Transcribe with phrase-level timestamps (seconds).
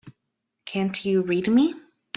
[0.65, 1.75] Can't you read me?